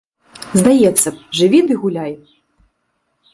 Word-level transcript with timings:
Здаецца 0.59 1.07
б, 1.17 1.21
жыві 1.41 1.59
ды 1.69 1.73
гуляй. 1.85 2.13